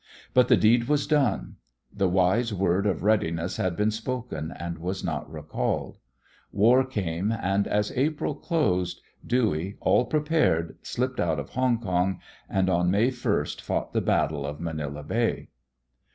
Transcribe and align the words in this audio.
But 0.33 0.47
the 0.47 0.57
deed 0.57 0.85
was 0.85 1.05
done. 1.05 1.57
The 1.95 2.09
wise 2.09 2.51
word 2.51 2.87
of 2.87 3.03
readiness 3.03 3.57
had 3.57 3.75
been 3.77 3.91
spoken 3.91 4.51
and 4.51 4.79
was 4.79 5.03
not 5.03 5.31
recalled. 5.31 5.99
War 6.51 6.83
came, 6.83 7.31
and 7.31 7.67
as 7.67 7.91
April 7.95 8.33
closed, 8.33 9.01
Dewey, 9.23 9.77
all 9.79 10.05
prepared, 10.05 10.79
slipped 10.81 11.19
out 11.19 11.39
of 11.39 11.51
Hongkong 11.51 12.19
and 12.49 12.67
on 12.67 12.89
May 12.89 13.09
1st 13.09 13.61
fought 13.61 13.93
the 13.93 14.01
battle 14.01 14.43
of 14.43 14.59
Manila 14.59 15.03
Bay. 15.03 15.49